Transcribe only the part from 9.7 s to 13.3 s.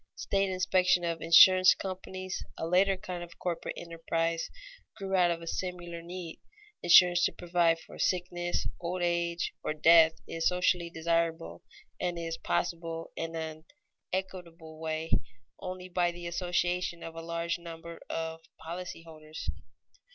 death is socially desirable and is possible